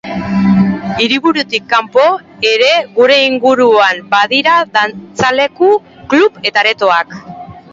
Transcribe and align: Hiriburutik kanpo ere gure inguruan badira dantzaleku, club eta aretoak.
Hiriburutik 1.03 1.67
kanpo 1.73 2.05
ere 2.51 2.69
gure 2.95 3.17
inguruan 3.27 4.01
badira 4.15 4.57
dantzaleku, 4.79 5.71
club 6.15 6.41
eta 6.53 6.65
aretoak. 6.65 7.15